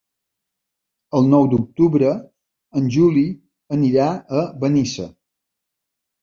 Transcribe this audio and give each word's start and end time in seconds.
El 1.19 1.27
nou 1.33 1.43
d'octubre 1.51 2.13
en 2.81 2.87
Juli 2.97 3.23
anirà 3.77 4.09
a 4.41 4.49
Benissa. 4.65 5.07